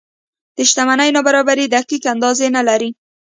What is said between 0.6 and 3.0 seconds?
شتمنۍ نابرابرۍ دقیقه اندازه نه لري.